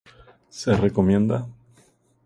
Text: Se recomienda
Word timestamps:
Se 0.49 0.73
recomienda 0.75 1.47